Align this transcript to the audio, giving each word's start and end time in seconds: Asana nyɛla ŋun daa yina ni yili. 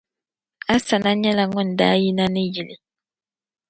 Asana 0.75 1.11
nyɛla 1.21 1.43
ŋun 1.53 1.69
daa 1.79 1.95
yina 2.03 2.25
ni 2.33 2.43
yili. 2.53 2.75